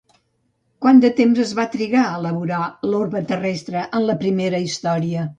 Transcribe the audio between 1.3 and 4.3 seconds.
es va trigar a elaborar l'orbe terrestre en la